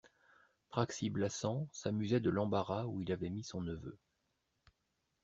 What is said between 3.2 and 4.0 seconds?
mis son neveu.